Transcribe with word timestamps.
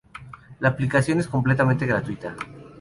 La 0.61 0.69
aplicación 0.69 1.19
es 1.19 1.27
completamente 1.27 1.85
gratuita. 1.85 2.35